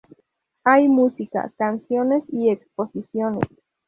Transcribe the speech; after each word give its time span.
Hay 0.63 0.87
música, 0.87 1.51
canciones 1.59 2.23
y 2.31 2.49
exposiciones. 2.49 3.43